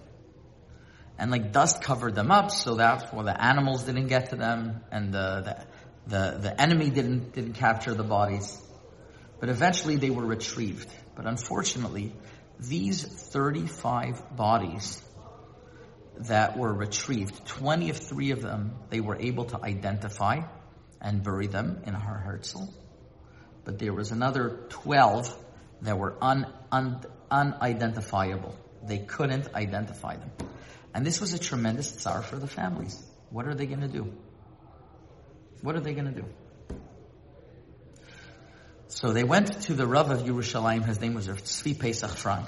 And 1.18 1.32
like 1.32 1.52
dust 1.52 1.82
covered 1.82 2.16
them 2.16 2.32
up, 2.32 2.52
so 2.52 2.76
why 2.76 3.24
the 3.24 3.36
animals 3.42 3.84
didn't 3.84 4.08
get 4.08 4.30
to 4.30 4.36
them, 4.36 4.82
and 4.92 5.14
the, 5.14 5.66
the, 6.08 6.16
the, 6.32 6.38
the 6.40 6.62
enemy 6.62 6.90
didn't, 6.90 7.34
didn't 7.34 7.54
capture 7.54 7.94
the 7.94 8.04
bodies. 8.04 8.62
But 9.40 9.50
eventually 9.50 9.98
they 9.98 10.10
were 10.10 10.26
retrieved. 10.26 10.90
But 11.16 11.26
unfortunately, 11.26 12.14
these 12.60 13.04
35 13.04 14.36
bodies 14.36 15.02
that 16.20 16.58
were 16.58 16.74
retrieved, 16.74 17.46
23 17.48 18.32
of 18.32 18.42
them 18.42 18.76
they 18.90 19.00
were 19.00 19.18
able 19.20 19.46
to 19.46 19.62
identify 19.62 20.42
and 21.02 21.24
bury 21.24 21.48
them 21.48 21.82
in 21.86 21.94
Har 21.94 22.18
Herzl 22.18 22.74
but 23.66 23.80
there 23.80 23.94
was 23.94 24.12
another 24.12 24.60
12 24.70 25.36
that 25.82 25.98
were 25.98 26.18
un, 26.22 26.48
un, 26.72 27.02
unidentifiable. 27.32 28.56
They 28.84 29.00
couldn't 29.00 29.54
identify 29.54 30.16
them. 30.16 30.32
And 30.94 31.06
this 31.06 31.22
was 31.22 31.34
a 31.34 31.40
tremendous 31.40 31.92
tsar 31.92 32.22
for 32.22 32.38
the 32.38 32.48
families. 32.48 33.02
What 33.30 33.48
are 33.48 33.54
they 33.54 33.66
going 33.66 33.82
to 33.82 33.88
do? 33.88 34.12
What 35.62 35.76
are 35.76 35.82
they 35.82 35.94
going 35.94 36.14
to 36.14 36.22
do? 36.22 36.26
So 38.88 39.12
they 39.12 39.24
went 39.24 39.62
to 39.64 39.74
the 39.74 39.86
Rav 39.86 40.10
of 40.10 40.22
Yerushalayim. 40.22 40.84
His 40.84 41.00
name 41.00 41.14
was 41.14 41.28
Tzvi 41.28 41.80
Pesach 41.80 42.10
Frank. 42.10 42.48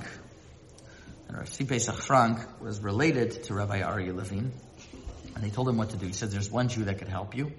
And 1.27 1.37
Rav 1.37 1.47
Tzvi 1.47 1.67
Pesach 1.67 1.95
Frank 1.95 2.39
was 2.59 2.81
related 2.81 3.43
to 3.43 3.53
Rabbi 3.53 3.81
Aryeh 3.81 4.15
Levine. 4.15 4.51
And 5.35 5.43
they 5.43 5.49
told 5.49 5.69
him 5.69 5.77
what 5.77 5.91
to 5.91 5.97
do. 5.97 6.07
He 6.07 6.13
said, 6.13 6.31
there's 6.31 6.49
one 6.49 6.67
Jew 6.67 6.85
that 6.85 6.97
could 6.97 7.09
help 7.09 7.37
you. 7.37 7.51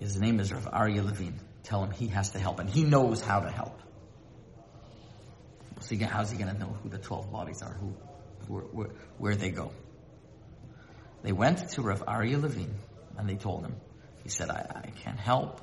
His 0.00 0.18
name 0.18 0.40
is 0.40 0.52
Rav 0.52 0.64
Aryeh 0.64 1.04
Levine 1.04 1.38
tell 1.64 1.82
him 1.82 1.90
he 1.90 2.08
has 2.08 2.30
to 2.30 2.38
help, 2.38 2.60
and 2.60 2.70
he 2.70 2.84
knows 2.84 3.20
how 3.20 3.40
to 3.40 3.50
help. 3.50 3.80
So 5.80 5.96
how's 6.06 6.30
he 6.30 6.38
going 6.38 6.52
to 6.52 6.58
know 6.58 6.76
who 6.82 6.88
the 6.88 6.98
12 6.98 7.30
bodies 7.30 7.62
are, 7.62 7.74
who, 7.74 7.94
where, 8.48 8.62
where, 8.62 8.88
where 9.18 9.34
they 9.34 9.50
go? 9.50 9.72
They 11.22 11.32
went 11.32 11.70
to 11.70 11.82
Rav 11.82 12.06
Aryeh 12.06 12.40
Levine, 12.40 12.74
and 13.18 13.28
they 13.28 13.36
told 13.36 13.64
him. 13.64 13.76
He 14.22 14.28
said, 14.30 14.50
I, 14.50 14.82
I 14.84 14.90
can't 15.02 15.18
help. 15.18 15.60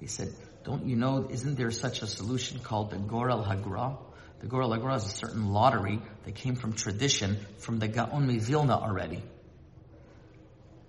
He 0.00 0.06
said, 0.06 0.32
don't 0.64 0.86
you 0.86 0.96
know, 0.96 1.28
isn't 1.30 1.56
there 1.56 1.70
such 1.70 2.02
a 2.02 2.06
solution 2.06 2.60
called 2.60 2.90
the 2.90 2.96
Gorel 2.96 3.44
Hagra? 3.44 3.98
The 4.40 4.46
Gorel 4.46 4.70
Hagra 4.70 4.96
is 4.96 5.04
a 5.04 5.08
certain 5.08 5.52
lottery 5.52 6.00
that 6.24 6.34
came 6.34 6.56
from 6.56 6.72
tradition 6.72 7.38
from 7.58 7.78
the 7.78 7.88
Gaon 7.88 8.38
Vilna 8.38 8.78
already. 8.78 9.22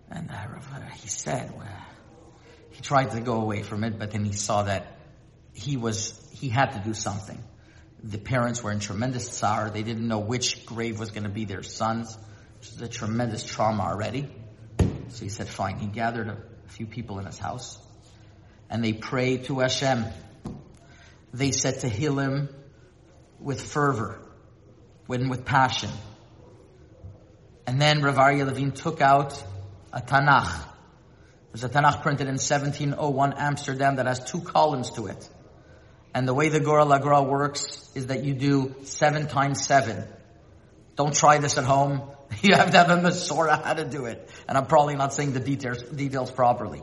And 0.10 0.30
he 0.96 1.08
said, 1.08 1.54
well, 1.58 1.68
tried 2.82 3.12
to 3.12 3.22
go 3.22 3.42
away 3.42 3.64
from 3.64 3.84
it, 3.84 3.98
but 3.98 4.12
then 4.12 4.26
he 4.26 4.34
saw 4.34 4.64
that 4.64 4.98
he 5.54 5.78
was, 5.78 6.20
he 6.34 6.50
had 6.50 6.72
to 6.72 6.80
do 6.80 6.94
something. 6.94 7.42
The 8.04 8.18
parents 8.18 8.64
were 8.64 8.72
in 8.72 8.80
tremendous 8.80 9.30
sorrow. 9.32 9.70
They 9.70 9.84
didn't 9.84 10.08
know 10.08 10.20
which 10.20 10.66
grave 10.66 11.00
was 11.00 11.12
going 11.12 11.24
to 11.24 11.30
be 11.30 11.46
their 11.46 11.64
son's, 11.64 12.18
which 12.60 12.70
is 12.70 12.82
a 12.82 12.88
tremendous 12.88 13.44
trauma 13.44 13.84
already. 13.84 14.28
So 15.10 15.24
he 15.24 15.30
said, 15.30 15.48
fine. 15.48 15.78
He 15.78 15.88
gathered 15.88 16.28
a 16.28 16.38
few 16.68 16.88
people 16.88 17.20
in 17.20 17.26
his 17.26 17.38
house 17.38 17.78
and 18.72 18.84
they 18.84 18.94
prayed 18.94 19.44
to 19.46 19.60
Hashem. 19.60 20.06
They 21.34 21.52
said 21.52 21.82
to 21.82 21.90
heal 21.90 22.18
him 22.18 22.50
with 23.40 23.62
fervor, 23.62 24.20
with, 25.08 25.28
with 25.28 25.46
passion. 25.46 25.90
And 27.68 27.80
then 27.80 28.02
Rav 28.02 28.16
Aryeh 28.16 28.46
Levine 28.46 28.72
took 28.72 29.02
out 29.02 29.44
a 29.92 30.02
Tanakh 30.02 30.71
there's 31.52 31.64
a 31.66 31.70
Tanakh 31.70 32.02
printed 32.02 32.28
in 32.28 32.36
1701 32.36 33.34
Amsterdam 33.34 33.98
that 33.98 34.06
has 34.06 34.24
two 34.24 34.40
columns 34.40 34.92
to 34.92 35.08
it. 35.08 35.30
And 36.14 36.28
the 36.28 36.34
way 36.34 36.50
the 36.50 36.60
Gorel 36.60 36.88
Hagra 36.88 37.28
works 37.28 37.92
is 37.94 38.08
that 38.08 38.24
you 38.24 38.34
do 38.34 38.76
seven 38.84 39.28
times 39.28 39.66
seven. 39.66 40.06
Don't 40.96 41.14
try 41.14 41.38
this 41.40 41.58
at 41.58 41.66
home. 41.66 42.02
You 42.42 42.56
have 42.56 42.72
to 42.72 42.78
have 42.78 42.90
a 42.90 42.96
Masorah 42.96 43.62
how 43.62 43.74
to 43.74 43.84
do 43.84 44.06
it. 44.06 44.30
And 44.48 44.58
I'm 44.58 44.66
probably 44.66 44.96
not 44.96 45.14
saying 45.14 45.34
the 45.34 45.42
details, 45.42 45.84
details 45.84 46.32
properly. 46.32 46.82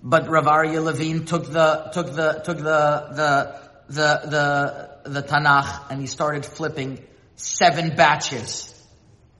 But 0.00 0.28
Rav 0.28 0.44
Aryeh 0.44 0.80
Levine 0.80 1.24
took 1.24 1.50
the, 1.50 1.90
took 1.92 2.14
the, 2.14 2.34
took 2.44 2.58
the, 2.58 2.62
the, 2.62 3.60
the, 3.88 5.00
the, 5.04 5.10
the 5.10 5.22
Tanakh 5.24 5.90
and 5.90 6.00
he 6.00 6.06
started 6.06 6.46
flipping 6.46 7.04
seven 7.34 7.96
batches. 7.96 8.72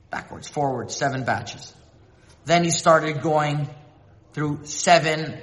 Backwards, 0.09 0.49
forwards, 0.49 0.97
seven 0.97 1.23
batches. 1.23 1.73
Then 2.43 2.65
he 2.65 2.71
started 2.71 3.21
going 3.21 3.69
through 4.33 4.59
seven 4.63 5.41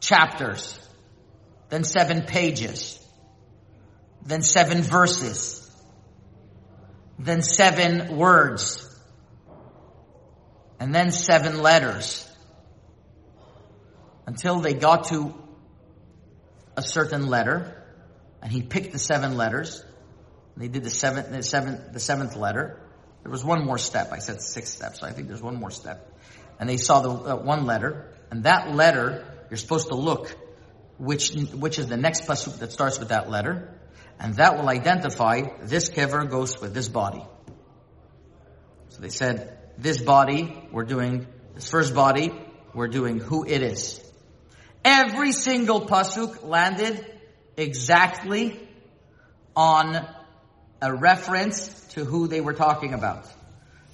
chapters, 0.00 0.78
then 1.70 1.84
seven 1.84 2.22
pages, 2.22 2.98
then 4.24 4.42
seven 4.42 4.82
verses, 4.82 5.70
then 7.18 7.42
seven 7.42 8.16
words, 8.16 8.80
and 10.78 10.94
then 10.94 11.10
seven 11.10 11.62
letters 11.62 12.28
until 14.26 14.60
they 14.60 14.74
got 14.74 15.08
to 15.08 15.34
a 16.76 16.82
certain 16.82 17.26
letter 17.26 17.82
and 18.42 18.52
he 18.52 18.62
picked 18.62 18.92
the 18.92 18.98
seven 18.98 19.36
letters. 19.36 19.82
They 20.56 20.68
did 20.68 20.84
the 20.84 20.90
seventh, 20.90 21.30
the 21.30 21.42
seventh, 21.42 21.92
the 21.92 22.00
seventh 22.00 22.36
letter 22.36 22.83
there 23.24 23.32
was 23.32 23.42
one 23.42 23.64
more 23.64 23.78
step. 23.78 24.12
I 24.12 24.18
said 24.18 24.42
six 24.42 24.68
steps, 24.68 25.00
so 25.00 25.06
I 25.06 25.12
think 25.12 25.28
there's 25.28 25.42
one 25.42 25.56
more 25.56 25.70
step. 25.70 26.12
And 26.60 26.68
they 26.68 26.76
saw 26.76 27.00
the 27.00 27.10
uh, 27.10 27.36
one 27.36 27.64
letter, 27.64 28.12
and 28.30 28.44
that 28.44 28.74
letter, 28.74 29.26
you're 29.48 29.56
supposed 29.56 29.88
to 29.88 29.96
look 29.96 30.36
which 30.98 31.32
which 31.54 31.78
is 31.78 31.88
the 31.88 31.96
next 31.96 32.26
pasuk 32.26 32.58
that 32.58 32.70
starts 32.70 32.98
with 32.98 33.08
that 33.08 33.30
letter, 33.30 33.80
and 34.20 34.34
that 34.34 34.58
will 34.58 34.68
identify 34.68 35.40
this 35.62 35.88
kever 35.88 36.28
goes 36.28 36.60
with 36.60 36.74
this 36.74 36.88
body. 36.88 37.24
So 38.90 39.00
they 39.00 39.08
said, 39.08 39.58
this 39.78 40.00
body, 40.00 40.68
we're 40.70 40.84
doing, 40.84 41.26
this 41.54 41.68
first 41.68 41.94
body, 41.94 42.30
we're 42.74 42.88
doing 42.88 43.18
who 43.18 43.44
it 43.44 43.62
is. 43.62 44.00
Every 44.84 45.32
single 45.32 45.86
pasuk 45.86 46.44
landed 46.44 47.04
exactly 47.56 48.60
on 49.56 50.06
a 50.84 50.92
reference 50.92 51.80
to 51.94 52.04
who 52.04 52.26
they 52.28 52.40
were 52.40 52.52
talking 52.52 52.92
about. 52.92 53.26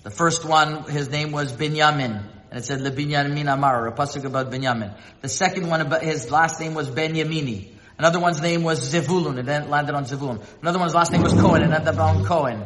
The 0.02 0.10
first 0.10 0.44
one, 0.44 0.84
his 0.84 1.08
name 1.08 1.30
was 1.30 1.52
Binyamin. 1.52 2.24
And 2.50 2.58
it 2.58 2.64
said, 2.64 2.80
Binyamin 2.80 3.52
Amar, 3.52 3.86
a 3.86 3.92
pasuk 3.92 4.24
about 4.24 4.50
Binyamin. 4.50 4.96
The 5.20 5.28
second 5.28 5.68
one, 5.68 5.88
his 6.00 6.30
last 6.30 6.58
name 6.58 6.74
was 6.74 6.90
Benyamini. 6.90 7.68
Another 7.96 8.18
one's 8.18 8.40
name 8.40 8.64
was 8.64 8.92
Zevulun, 8.92 9.38
and 9.38 9.46
then 9.46 9.68
landed 9.68 9.94
on 9.94 10.04
Zevulun. 10.04 10.42
Another 10.62 10.78
one's 10.78 10.94
last 10.94 11.12
name 11.12 11.22
was 11.22 11.32
Cohen, 11.34 11.62
and 11.62 11.72
ended 11.72 11.98
on 11.98 12.24
Cohen. 12.24 12.64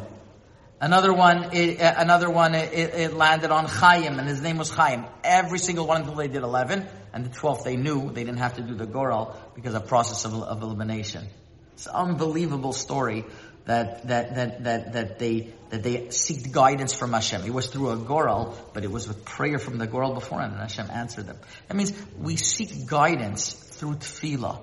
Another 0.81 1.13
one, 1.13 1.53
it, 1.53 1.79
uh, 1.79 1.93
another 1.97 2.29
one, 2.29 2.55
it, 2.55 2.73
it, 2.73 3.13
landed 3.13 3.51
on 3.51 3.65
Chaim, 3.65 4.17
and 4.17 4.27
his 4.27 4.41
name 4.41 4.57
was 4.57 4.69
Chaim. 4.69 5.05
Every 5.23 5.59
single 5.59 5.87
one 5.87 6.01
until 6.01 6.15
they 6.15 6.27
did 6.27 6.41
11, 6.41 6.87
and 7.13 7.25
the 7.25 7.29
12th 7.29 7.63
they 7.63 7.75
knew 7.75 8.11
they 8.11 8.23
didn't 8.23 8.39
have 8.39 8.55
to 8.55 8.61
do 8.61 8.75
the 8.75 8.85
Goral 8.85 9.35
because 9.55 9.73
of 9.73 9.87
process 9.87 10.25
of, 10.25 10.33
of 10.41 10.61
elimination. 10.63 11.27
It's 11.73 11.87
an 11.87 11.95
unbelievable 11.95 12.73
story 12.73 13.25
that, 13.65 14.07
that, 14.07 14.35
that, 14.35 14.63
that, 14.63 14.93
that 14.93 15.19
they, 15.19 15.53
that 15.69 15.81
they 15.81 16.09
seek 16.11 16.51
guidance 16.51 16.93
from 16.93 17.13
Hashem. 17.13 17.43
It 17.45 17.53
was 17.53 17.67
through 17.67 17.91
a 17.91 17.97
Goral, 17.97 18.55
but 18.73 18.83
it 18.83 18.91
was 18.91 19.07
with 19.07 19.25
prayer 19.25 19.57
from 19.57 19.77
the 19.77 19.87
Goral 19.87 20.13
beforehand, 20.13 20.53
and 20.53 20.61
Hashem 20.61 20.89
answered 20.91 21.27
them. 21.27 21.37
That 21.67 21.75
means 21.75 21.93
we 22.17 22.35
seek 22.35 22.85
guidance 22.87 23.53
through 23.53 23.95
tefillah. 23.95 24.61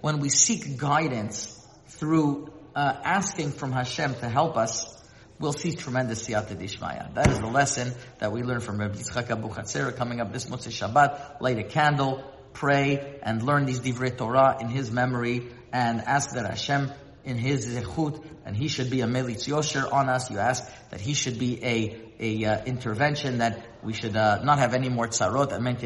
When 0.00 0.20
we 0.20 0.30
seek 0.30 0.78
guidance 0.78 1.54
through 1.88 2.52
uh, 2.74 2.94
asking 3.04 3.52
from 3.52 3.72
Hashem 3.72 4.14
to 4.16 4.28
help 4.28 4.56
us, 4.56 4.96
we'll 5.38 5.52
see 5.52 5.72
tremendous 5.72 6.26
siyata 6.26 6.56
dishmaya. 6.56 7.12
That 7.14 7.28
is 7.28 7.40
the 7.40 7.46
lesson 7.46 7.92
that 8.18 8.32
we 8.32 8.42
learn 8.42 8.60
from 8.60 8.78
Rabbi 8.78 8.98
Yitzchak 8.98 9.30
Abu 9.30 9.92
coming 9.92 10.20
up 10.20 10.32
this 10.32 10.46
Motzei 10.46 10.72
Shabbat. 10.72 11.40
Light 11.40 11.58
a 11.58 11.64
candle, 11.64 12.24
pray, 12.54 13.18
and 13.22 13.42
learn 13.42 13.66
these 13.66 13.80
divrei 13.80 14.16
Torah 14.16 14.56
in 14.60 14.68
his 14.68 14.90
memory, 14.90 15.48
and 15.72 16.00
ask 16.00 16.30
that 16.34 16.46
Hashem 16.46 16.90
in 17.28 17.36
his 17.36 17.66
zechut, 17.68 18.24
and 18.44 18.56
he 18.56 18.68
should 18.68 18.90
be 18.90 19.02
a 19.02 19.06
melitz 19.06 19.46
yosher 19.46 19.86
on 19.92 20.08
us. 20.08 20.30
You 20.30 20.38
ask 20.38 20.64
that 20.90 21.00
he 21.00 21.14
should 21.14 21.38
be 21.38 21.62
a 21.62 22.08
a 22.20 22.44
uh, 22.44 22.64
intervention 22.64 23.38
that 23.38 23.64
we 23.82 23.92
should 23.92 24.16
uh, 24.16 24.42
not 24.42 24.58
have 24.58 24.74
any 24.74 24.88
more 24.88 25.06
tzarot. 25.06 25.52
Amen. 25.52 25.76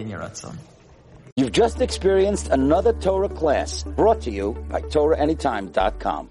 You've 1.37 1.53
just 1.53 1.81
experienced 1.81 2.49
another 2.49 2.93
Torah 2.93 3.29
class 3.29 3.83
brought 3.83 4.23
to 4.23 4.31
you 4.31 4.53
by 4.69 4.81
TorahAnytime.com. 4.83 6.31